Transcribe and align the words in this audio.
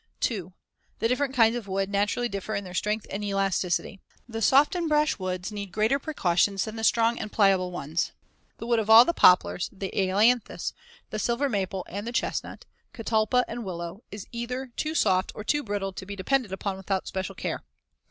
2. 0.21 0.51
The 0.97 1.07
different 1.07 1.35
kinds 1.35 1.55
of 1.55 1.67
wood 1.67 1.87
naturally 1.87 2.27
differ 2.27 2.55
in 2.55 2.63
their 2.63 2.73
strength 2.73 3.05
and 3.11 3.23
elasticity. 3.23 3.99
The 4.27 4.41
soft 4.41 4.73
and 4.73 4.89
brash 4.89 5.19
woods 5.19 5.51
need 5.51 5.71
greater 5.71 5.99
precautions 5.99 6.65
than 6.65 6.75
the 6.75 6.83
strong 6.83 7.19
and 7.19 7.31
pliable 7.31 7.69
ones. 7.69 8.11
The 8.57 8.65
wood 8.65 8.79
of 8.79 8.89
all 8.89 9.05
the 9.05 9.13
poplars, 9.13 9.69
the 9.71 9.91
ailanthus, 9.95 10.73
the 11.11 11.19
silver 11.19 11.49
maple 11.49 11.85
and 11.87 12.07
the 12.07 12.11
chestnut, 12.13 12.65
catalpa 12.95 13.43
and 13.47 13.63
willow 13.63 14.01
is 14.09 14.25
either 14.31 14.71
too 14.75 14.95
soft 14.95 15.33
or 15.35 15.43
too 15.43 15.61
brittle 15.61 15.93
to 15.93 16.05
be 16.07 16.15
depended 16.15 16.51
upon 16.51 16.77
without 16.77 17.05
special 17.07 17.35
care. 17.35 17.63